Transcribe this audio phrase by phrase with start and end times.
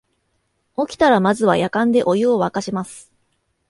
[0.75, 3.11] 起きたらまずはやかんでお湯をわかします